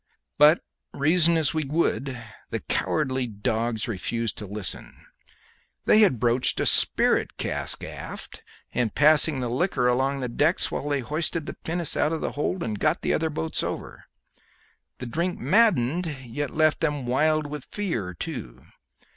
But 0.39 0.61
reason 0.95 1.37
as 1.37 1.53
we 1.53 1.63
would 1.63 2.19
the 2.49 2.59
cowardly 2.61 3.27
dogs 3.27 3.87
refused 3.87 4.35
to 4.39 4.47
listen. 4.47 5.05
They 5.85 5.99
had 5.99 6.19
broached 6.19 6.59
a 6.59 6.65
spirit 6.65 7.37
cask 7.37 7.83
aft, 7.83 8.41
and 8.73 8.95
passed 8.95 9.27
the 9.27 9.47
liquor 9.47 9.87
along 9.87 10.19
the 10.19 10.27
decks 10.27 10.71
whilst 10.71 10.89
they 10.89 11.01
hoisted 11.01 11.45
the 11.45 11.53
pinnace 11.53 11.95
out 11.95 12.13
of 12.13 12.21
the 12.21 12.31
hold 12.31 12.63
and 12.63 12.79
got 12.79 13.03
the 13.03 13.13
other 13.13 13.29
boats 13.29 13.61
over. 13.61 14.05
The 14.97 15.05
drink 15.05 15.37
maddened, 15.37 16.07
yet 16.25 16.49
left 16.49 16.79
them 16.79 17.05
wild 17.05 17.45
with 17.45 17.65
fear 17.69 18.15
too. 18.15 18.65